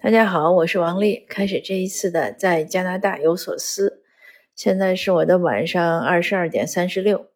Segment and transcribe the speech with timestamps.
[0.00, 1.26] 大家好，我是王丽。
[1.28, 4.04] 开始这一次的在加拿大有所思。
[4.54, 7.26] 现在是我的晚上二十二点三十六。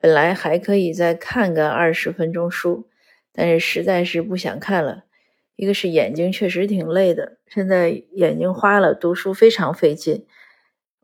[0.00, 2.88] 本来还可以再看个二十分钟书，
[3.32, 5.04] 但是实在是不想看了。
[5.54, 10.26] 一个是眼睛确实挺累的，现在眼睛花了，读书非常费劲。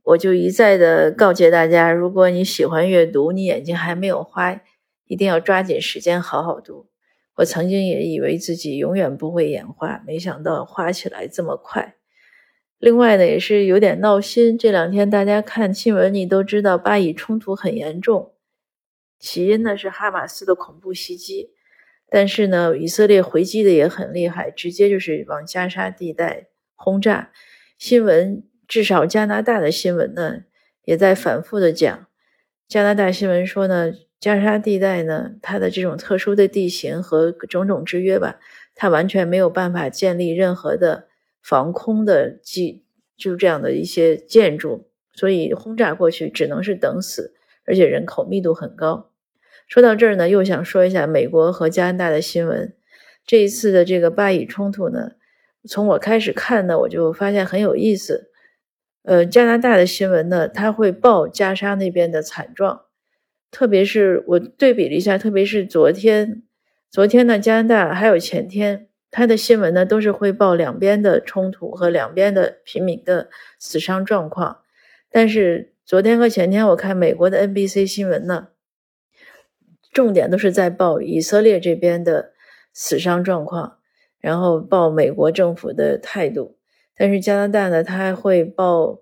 [0.02, 4.60] 我就一再的告诫大家，如果你喜欢阅读，你眼睛还没有花，
[5.06, 6.88] 一定要抓紧时间好好读。
[7.37, 11.96] 我曾经也以为自己永远不会眼花，没想到花起来这么快。
[12.79, 14.56] 另外呢，也是有点闹心。
[14.56, 18.34] 这两天大家看新闻，你都知道巴以冲突很严重，
[19.19, 21.51] 起因呢是哈马斯的恐怖袭击，
[22.09, 27.33] 但是呢，以色列回击的也很厉害，直接就是往加沙地带轰炸。
[27.77, 30.45] 新闻至少加拿大的新闻呢，
[30.84, 32.06] 也在反复的讲。
[32.69, 33.92] 加拿大新闻说呢。
[34.24, 38.41] 加沙地带呢，它的这种特殊的地形和种种制约吧，
[38.74, 41.09] 它完全没有办法建立任何的
[41.42, 42.87] 防空的基，
[43.19, 47.34] 就这样的一些建筑，所以轰炸过去只能是等死，
[47.67, 49.11] 而且人口密度很高。
[49.69, 52.75] 说到这儿呢，又想说一下美国和加拿大的新闻。
[53.27, 55.12] 这一次的这个巴以冲突呢，
[55.69, 58.30] 从我开始看呢，我就发现很有意思。
[59.02, 62.84] 呃，加拿大的新闻呢，他会报加沙那边的惨状。
[63.55, 66.42] 特别是我对比了一下，特别是昨天，
[66.91, 73.30] 昨天呢，加拿大还有前天，它的新闻呢都是汇报两边的冲突和两边的平民的
[73.61, 74.58] 死伤状况。
[75.08, 78.48] 但是昨天和前天，我看美国的 NBC 新闻呢，
[79.92, 82.33] 重点都是在报以色列这边的
[82.72, 83.78] 死伤状况，
[84.18, 86.58] 然后报美国政府的态度。
[86.96, 88.98] 但是加拿大呢，他还会报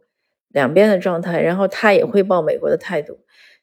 [0.49, 3.21] 两边的状态，然后他也会报美国的态度。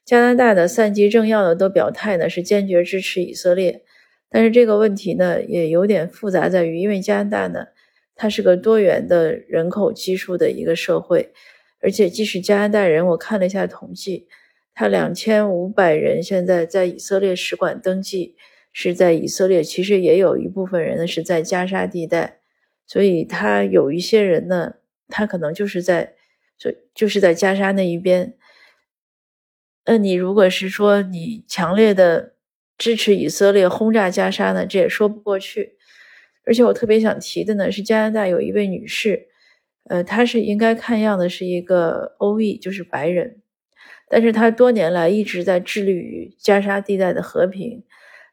[0.09, 3.83] 加拿大的三级政要呢都表态呢是坚决支持以色列，
[4.27, 7.67] 但是这个问题呢也有点复杂，在于因为加拿大呢
[8.15, 11.31] 它是个多元的人口基数的一个社会，
[11.79, 14.27] 而且即使加拿大人，我看了一下统计，
[14.73, 18.35] 他两千五百人现在在以色列使馆登记
[18.73, 22.39] 是在以色列，其实也有一部分人呢是在加沙地带，
[22.87, 24.73] 所以他有一些人呢，
[25.07, 26.15] 他可能就是在
[26.57, 28.33] 就就是在加沙那一边。
[29.91, 32.33] 那你如果是说你强烈的
[32.77, 35.77] 支持以色列轰炸加沙呢，这也说不过去。
[36.45, 39.29] 而且我特别想提的呢是加拿大有一位女士，
[39.89, 43.41] 呃，她是应该看样的是一个欧裔，就是白人，
[44.07, 47.83] 但是她多年来一直在致力于加沙地带的和平，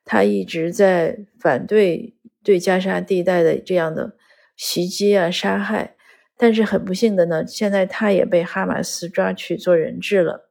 [0.05, 4.15] 她一直在反对对加沙地带的这样的
[4.59, 5.97] 袭击啊、杀害。
[6.37, 10.50] 但是很不幸的呢，现在她也被哈马斯抓去做人质了。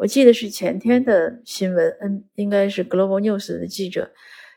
[0.00, 4.10] 我记得是前天的新闻，嗯，应该是 Global News 的记者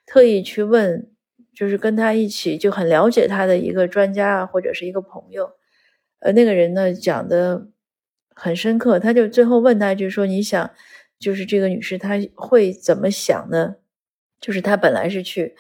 [0.06, 1.12] 特意去问，
[1.54, 5.52] 就是跟他一起就很了解他的一个专家啊，或者是一个朋友，
[6.20, 7.68] 呃，那个人呢讲的
[8.34, 10.72] 很深刻，他就最后问他，就是说你想，
[11.20, 13.75] 就是这个女士她会怎么想呢？
[14.40, 15.56] 就是她本来是去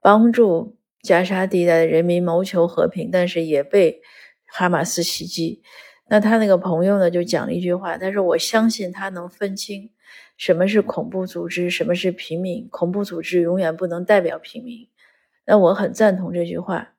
[0.00, 4.00] 帮助加沙地带的人民谋求和平，但是也被
[4.44, 5.64] 哈马斯袭击。
[6.08, 9.90] 那他那个朋友呢，就讲了一句话，他说：“我相信他能分清
[10.36, 12.68] 什么是恐怖组织，什么是平民。
[12.70, 14.88] 恐怖组织永远不能代表平民。”
[15.46, 16.94] 那我很赞同这句话。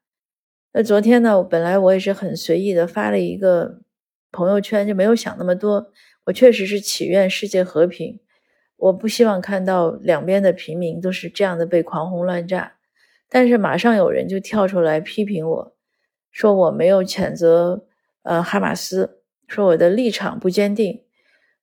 [0.73, 3.79] 那昨天呢，本来我也是很随意的发了一个
[4.31, 5.91] 朋友圈，就没有想那么多。
[6.25, 8.19] 我确实是祈愿世界和平，
[8.75, 12.73] 我不希望看到两边的平民都是这样的被狂轰乱炸。
[13.29, 15.75] 但是马上有人就跳出来批评我，
[16.29, 17.86] 说我没有谴责。
[18.27, 21.01] 呃，哈马斯说我的立场不坚定。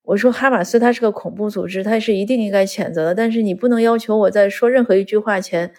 [0.01, 3.15] 我说哈马斯它是个恐怖组织，它是一定应该谴责的。
[3.15, 5.75] 但是你不能要求我在说任何一句话前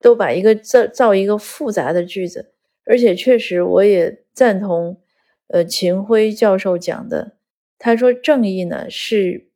[0.00, 2.52] 都把一个造造一个复杂的句子。
[2.86, 5.00] 而且确实，我也赞同
[5.48, 7.32] 呃秦晖教授讲的，
[7.76, 9.48] 他说正义呢是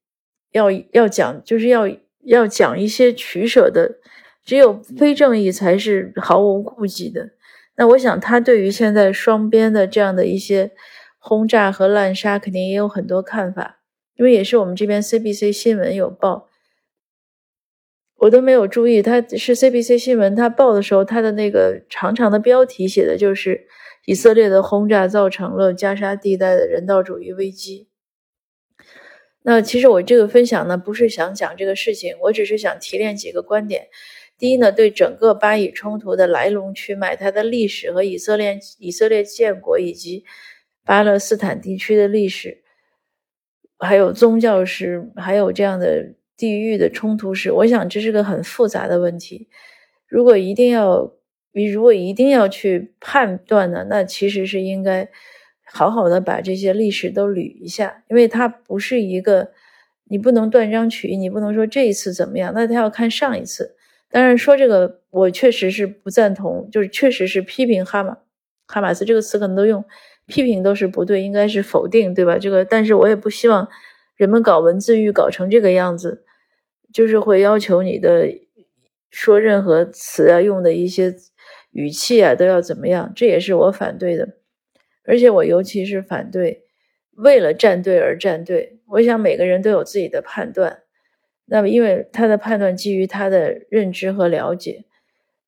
[0.51, 1.89] 要要讲，就是要
[2.25, 3.99] 要讲一些取舍的，
[4.45, 7.31] 只有非正义才是毫无顾忌的。
[7.77, 10.73] 那我想，他对于现在双边的这样的一些
[11.19, 13.81] 轰炸和滥杀，肯定也有很多看法。
[14.17, 16.49] 因为也是我们这边 CBC 新闻有报，
[18.19, 23.67] 我都没有注意，他是 CBC 新闻，他报的时候，他的那个长长的标题写的就是
[24.07, 27.89] 以色列的轰炸造成了加沙地带的人道主义危机。
[29.43, 33.89] 那其实我这个分享呢，不是想讲这个事情，我只是想提炼几个观点。
[34.45, 40.23] 第一呢，对整个巴以冲突的来龙去脉、它的历史和以色列以色列建国以及
[40.85, 42.63] 巴勒斯坦地区的历史，
[43.79, 49.49] 还有宗教史，还有这样的地域的冲突史，我想这是个很复杂的问题。
[50.07, 51.15] 如果一定要
[51.53, 55.09] 你如果一定要去判断呢，那其实是应该
[55.65, 59.53] 好好的把这些历史都捋一下，因为它不是一个，
[60.11, 63.75] 你不能断章取义，你不能说这一次怎么样，那他要看上一次。
[64.15, 68.17] 当然说这个，我确实是不赞同，就是确实是批评哈马
[68.69, 69.85] 哈马斯这个词可能都用
[70.27, 72.39] 批评都是不对，应该是否定，对吧？
[72.39, 73.69] 这个，但是我也不希望
[74.15, 76.25] 人们搞文字狱搞成这个样子，
[76.93, 78.29] 就是会要求你的
[79.11, 81.13] 说任何词啊用的一些。
[81.77, 83.13] 语气啊都要怎么样？
[83.17, 84.37] 这也是我反对的，
[85.05, 86.63] 而且我尤其是反对
[87.17, 88.79] 为了站队而站队。
[88.87, 90.84] 我想每个人都有自己的判断，
[91.47, 94.85] 那么因为他的判断基于他的认知和了解，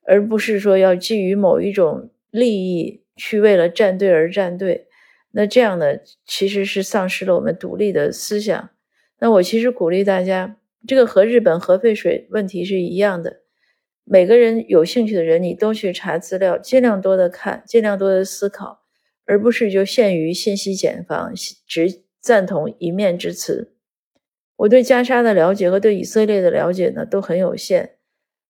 [0.02, 4.87] 而不是说要基于某一种利益去为了站队而站队。
[5.32, 8.70] 那这样呢，其实是丧失了我们独立的思想。
[9.19, 10.56] 那我其实鼓励大家，
[10.87, 13.40] 这个和日本核废水问题是一样的。
[14.04, 18.82] 每个人有兴趣的人，你都去查资料，尽量多的看，尽量多的思考，
[19.25, 21.32] 而不是就限于信息茧房，
[21.66, 23.75] 只赞同一面之词。
[24.56, 27.97] 我对加沙的了解和对以色列的了解呢都很有限，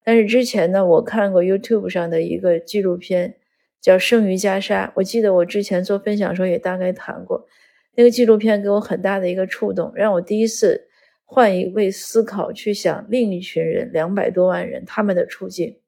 [0.05, 3.37] 但是之前呢，我看过 YouTube 上的一个纪录片，
[3.81, 4.87] 叫《生于加沙》。
[4.97, 7.47] 我记得我之前做分享的时候也大概谈过，
[7.95, 10.89] 那个纪录片给我很大的一个触动，让我第一次。
[11.29, 15.81] 换一位思考去想另一群人，两百多万人他们的处境。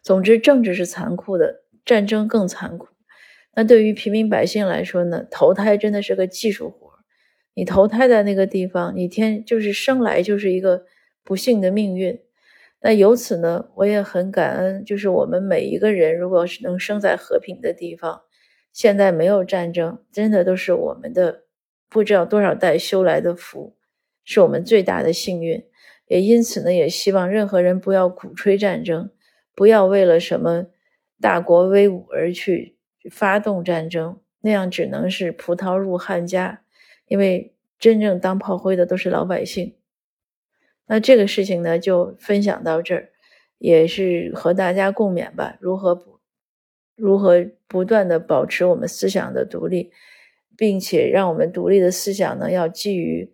[0.00, 2.86] 总之，政治是残酷的，战争更残酷。
[3.56, 5.26] 那对于平民百姓来说呢？
[5.28, 6.85] 投胎真的是个技术活。
[7.56, 10.84] 你投胎在那个地方，你天就是生来就是一个
[11.24, 12.20] 不幸的命运。
[12.82, 18.20] 那由此呢，我也很感恩，就是我们每一个人，如果能生在和平的地方，
[18.74, 21.44] 现在没有战争，真的都是我们的
[21.88, 23.74] 不知道多少代修来的福。
[24.22, 25.64] 是我们最大的幸运，
[26.08, 29.08] 也因此呢，也希望任何人不要鼓吹战争，
[29.54, 30.66] 不要为了什么
[31.22, 32.76] 大国威武而去
[33.10, 36.60] 发动战争，那样只能是葡萄入汉家，
[37.06, 39.74] 因为真正当炮灰的都是老百姓。
[40.86, 43.10] 那这个事情呢，就分享到这儿，
[43.58, 45.56] 也是和大家共勉吧。
[45.60, 46.20] 如何不
[46.94, 49.90] 如何不断的保持我们思想的独立，
[50.56, 53.32] 并且让我们独立的思想呢，要基于。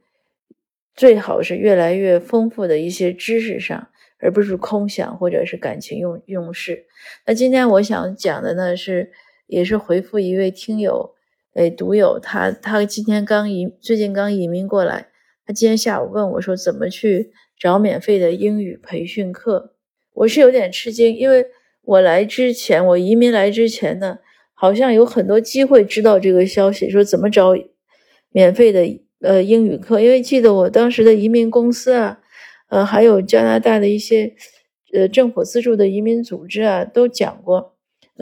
[0.94, 3.88] 最好是越来越丰富的一些知识上，
[4.18, 6.84] 而不是空想或者是感情用用事。
[7.24, 9.10] 那今天我想讲的呢是，
[9.46, 11.14] 也是回复一位听友，
[11.54, 15.08] 哎，读友，他他今天刚移，最近刚移民过来，
[15.46, 19.74] 他今天下午问我说怎么去找免费的英语培训课。
[20.14, 21.46] 我是有点吃惊，因为
[21.82, 24.18] 我来之前，我移民来之前呢，
[24.54, 27.54] 好像有很多机会知道这个消息，说怎么找
[28.30, 29.00] 免费的。
[29.22, 32.18] 呃，英语课，因为记得我当时的移民公司啊，
[32.70, 34.34] 呃，还有加拿大的一些
[34.92, 37.71] 呃政府资助的移民组织啊，都讲过。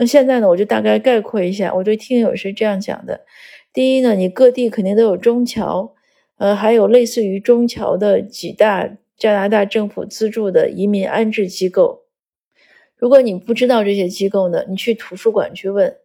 [0.01, 3.21] 那现在呢，我就大概概括一下，我对听友是这样讲的：
[3.71, 5.93] 第一呢，你各地肯定都有中侨，
[6.39, 12.05] 呃，还有类似于中侨的几大加拿大政府资助的移民安置机构。
[12.97, 15.95] 如果你不知道这些机构呢，你去图书馆去问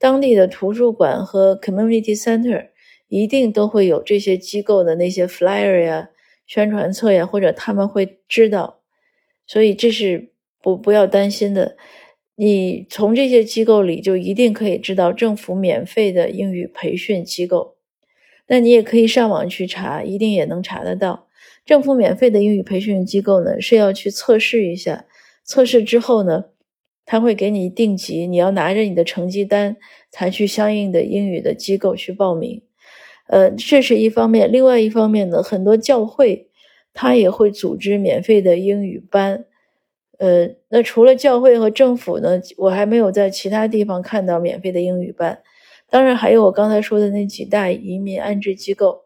[0.00, 2.70] 当地的图书馆和 community center。
[3.08, 6.08] 一定都会有这些机构的那些 flyer 呀、
[6.46, 8.80] 宣传册呀，或者他们会知道，
[9.46, 11.76] 所以这是不不要担心的。
[12.36, 17.76] 你从这些机构里就一定可以知道政府免费的英语培训机构。
[18.48, 21.28] 那你也可以上网去查，一定也能查得到。
[21.64, 25.06] 政府免费的英语培训机构呢，是要去测试一下，
[25.44, 26.46] 测试之后呢，
[27.06, 29.76] 他会给你定级，你要拿着你的成绩单
[30.10, 32.62] 才去相应的英语的机构去报名。
[33.28, 36.48] 呃，这是一方面，另外一方面呢，很多教会
[36.92, 39.46] 他也会组织免费的英语班。
[40.18, 45.42] 呃，那除了教会和政府呢，我还没有在其他地方看到免费的英语班。
[45.90, 49.04] 当然，还有我刚才说的那几大移民安置机构，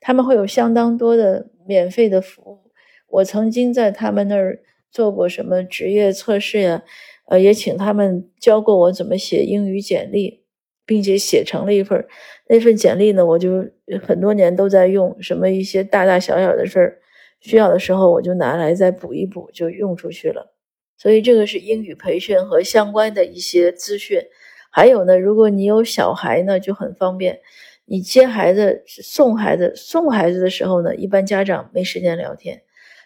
[0.00, 2.70] 他们会有相当多的免费的服务。
[3.08, 6.82] 我曾经在他们那儿做过什么职业测试呀，
[7.28, 10.42] 呃，也请他们教过我怎么写英语简历。
[10.84, 12.04] 并且写成了一份
[12.48, 13.64] 那份简历呢，我就
[14.02, 15.16] 很多年都在用。
[15.22, 16.98] 什么一些大大小小的事儿
[17.42, 20.54] 需要的时候，我就拿来再补一补，就用出去了。
[20.96, 24.22] 所以这个是英语培训和相关的一些资讯。
[24.70, 27.40] 还有呢，如果你有小孩呢，就很方便。
[27.84, 32.62] 你接孩子、送孩子、送孩子的时候呢，一般家长没时间聊天。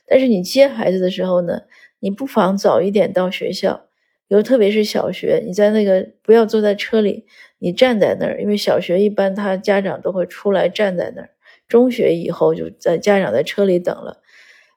[0.07, 1.62] 但是你接孩子的时候呢，
[1.99, 3.87] 你不妨早一点到学校。
[4.28, 7.25] 有特别是小学，你在那个不要坐在车里。
[7.59, 11.31] 你站在那儿，因为小学一般他家长都会出来站在那儿。
[11.66, 14.19] 中学以后就在家长在车里等了，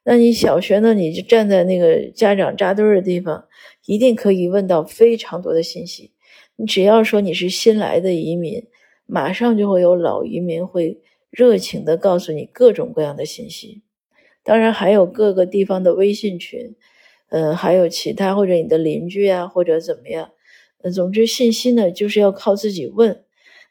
[0.03, 0.93] 那你小学呢？
[0.93, 3.45] 你就站在那个家长扎堆的地方，
[3.85, 6.13] 一定可以问到非常多的信息。
[6.55, 8.65] 你只要说你是新来的移民，
[9.05, 13.83] 马上就会有老移民会热情的告诉你各种各样的信息。
[14.43, 16.75] 当然还有各个地方的微信群，
[17.29, 20.31] 呃，还有其他或者你的邻居啊，或者怎么样。
[20.81, 23.23] 呃，总之信息呢就是要靠自己问。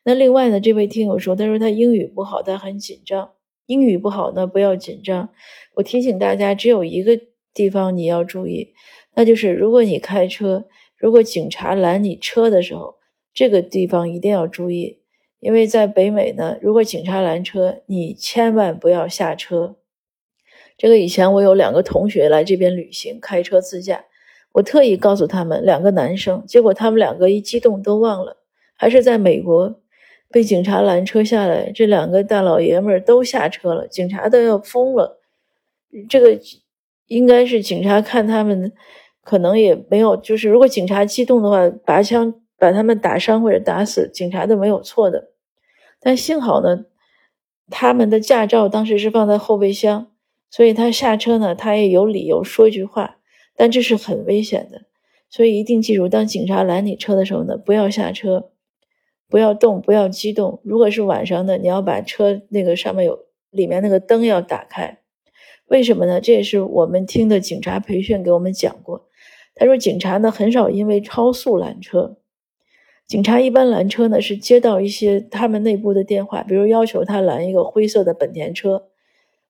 [0.05, 3.31] 那另外呢，这位听友说，他说他英语不好，他很紧张。
[3.69, 5.29] 英语不好呢，不要紧张。
[5.75, 7.21] 我提醒大家，只有一个
[7.53, 8.73] 地方你要注意，
[9.15, 10.65] 那就是如果你开车，
[10.97, 12.95] 如果警察拦你车的时候，
[13.35, 15.01] 这个地方一定要注意，
[15.41, 19.77] 因为在北美呢，如果警察拦车，你千万不要下车。
[20.79, 24.07] 这个以前我有两个同学来这边旅行，开车自驾，
[24.53, 28.39] 我特意告诉他们两个男生，结果他们两个一激动都忘了，
[28.75, 29.81] 还是在美国。
[30.31, 35.21] 被警察拦车下来，这两个大老爷们儿都下车了，警察都要疯了。
[36.09, 36.39] 这个
[37.07, 38.71] 应该是警察看他们，
[39.23, 45.31] 可能也没有，就是如果警察激动的话，拔枪把他们打伤或者打死，警察都没有错的。
[45.99, 46.85] 但幸好呢，
[47.71, 50.09] 他们的驾照当时是放在后备箱，
[50.51, 53.17] 所以他下车呢，他也有理由说一句话。
[53.57, 54.83] 但这是很危险的，
[55.31, 58.51] 所以一定记住，当警察拦你车的时候呢，不要下车。
[59.29, 60.59] 不要动，不要激动。
[60.65, 64.99] 如果是晚上的，你要把车那个上面有里面那个灯要打开。
[65.67, 66.19] 为什么呢？
[66.19, 69.07] 这也是我们听的警察培训给我们讲过。
[69.55, 72.17] 他说，警察呢很少因为超速拦车。
[73.07, 78.89] 警察一般拦车呢是接到一些他们内部的电话，比如要求他拦一个灰色的本田车，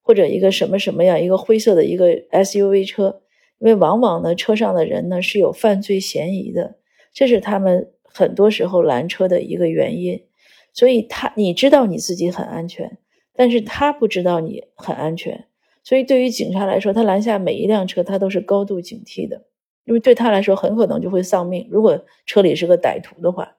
[0.02, 3.20] 或者一个什么什么样一个灰色的一个 SUV 车，
[3.60, 6.78] 因为往往呢车上的人呢是有犯罪嫌疑的，
[7.12, 7.92] 这是他们。
[8.12, 10.24] 很多时候拦车的一个原因，
[10.72, 12.98] 所以他你知道你自己很安全，
[13.34, 15.46] 但是他不知道你很安全，
[15.84, 19.44] 所以对于警察来说，他拦下每一辆车，他都是高度警惕的，
[19.84, 21.68] 因为对他来说很可能就会丧命。
[21.70, 23.56] 如果车里是个歹徒的话，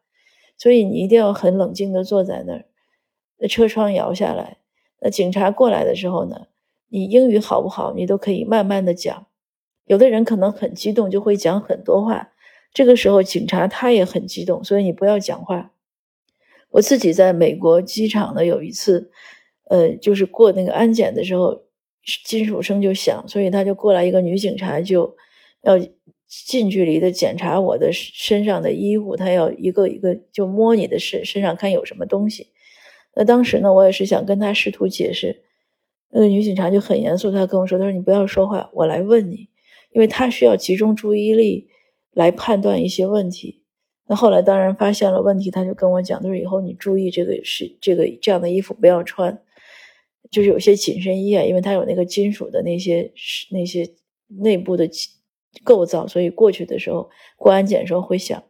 [0.57, 2.65] 所以你一定要很冷静的坐在那儿，
[3.37, 4.57] 那车窗摇下来，
[4.99, 6.47] 那警察过来的时候呢，
[6.89, 9.27] 你英语好不好，你都可以慢慢的讲，
[9.85, 12.31] 有的人可能很激动，就会讲很多话。
[12.73, 15.71] 这个时候，警察他也很激动，所以你不要讲话。
[16.71, 19.09] 我自己在美国机场呢，有一次，
[19.69, 21.63] 呃，就是过那个安检的时候，
[22.23, 25.15] 金属声就响，所以他就过来一个女警察，就
[25.63, 25.79] 要
[26.27, 32.49] 近距离的检查我的身上的衣物，他要一个一个就摸你的身身上看有什么东西。
[33.15, 35.41] 那当时呢，我也是想跟他试图解释，
[36.11, 39.49] 那个女警察就很严肃，她跟我说：“她说你不要说话，我来问你，
[39.91, 41.67] 因为她需要集中注意力。”
[42.13, 43.63] 来判断一些问题，
[44.07, 49.41] 那后来当然发现了问题，他就跟我讲，他说以后你注意这个是这个这样的衣服不要穿，
[50.31, 53.11] 就是有些紧身衣啊，因为它有那个金属的那些
[53.51, 53.87] 那些
[54.27, 54.89] 内部的
[55.63, 58.43] 构造，所以过去的时候过安检时候会响。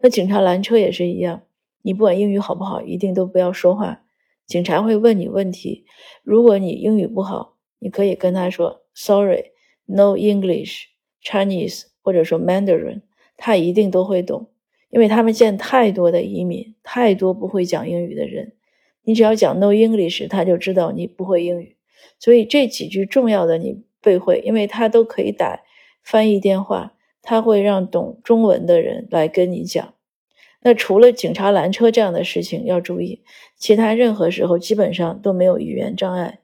[0.00, 1.42] 那警察拦车也是一样，
[1.82, 4.04] 你不管英语好不好，一定都不要说话，
[4.46, 5.84] 警察会问你问题，
[6.22, 11.91] 如果你英语不好，你可以跟他说 Sorry，No English，Chinese。
[12.02, 13.00] 或者说 Mandarin，
[13.36, 14.48] 他一定都会懂，
[14.90, 18.52] 因为他们见太多的移民，太多不会讲英语的人。
[19.04, 21.76] 你只要讲 No English，他就知道你不会英语。
[22.18, 25.60] 所以这几句重要的你背会，因为他都可以打
[26.02, 29.94] 翻译电话，他会让懂中文的人来跟你讲。
[30.64, 33.22] 那除了警察拦车这样的事情要注意，
[33.56, 36.38] 其他任何时候基本上都没有语言障碍，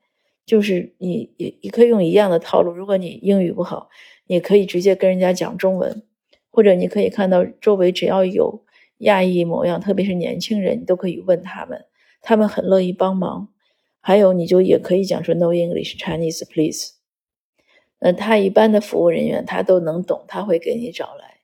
[0.49, 2.73] 就是你也也可以用一样的套路。
[2.73, 3.91] 如果你英语不好，
[4.27, 6.03] 你可以直接跟人家讲中文，
[6.49, 8.65] 或者你可以看到周围只要有
[9.01, 11.85] 亚裔模样，特别是年轻人，你都可以问他们，
[12.23, 13.49] 他们很乐意帮忙。
[14.01, 16.93] 还有，你就也可以讲说 “No English, Chinese, please”。
[18.01, 21.41] 那他一般的服务人员他都能懂，他会给你找来。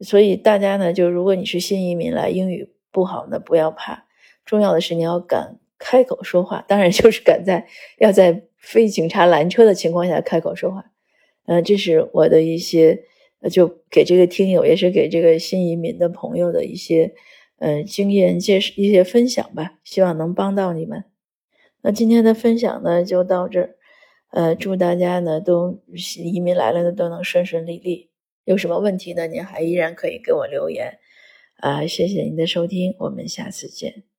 [0.00, 4.06] 所以大家呢，就如果你是新移民来，英语不好，呢不要怕，
[4.44, 7.66] 重要的是你要敢开口说话，当然 就是敢在
[7.98, 10.84] 要在非警察拦车的情况下开口说话。
[11.46, 13.02] 嗯，这是我的一些，
[13.50, 17.12] 就给这个听友，也是给这个新移民的朋友的一些，
[17.58, 21.04] 嗯，经验介绍一些分享吧，希望能帮到你们。
[21.82, 23.76] 那今天的分享呢，就到这儿。
[24.32, 25.82] 呃，祝大家呢都
[26.22, 28.10] 移民来了呢都能顺顺利利。
[28.44, 29.26] 有什么问题呢？
[29.26, 30.98] 您还依然可以给我留言。
[31.56, 34.09] 啊，谢谢您的收听，我们下次见。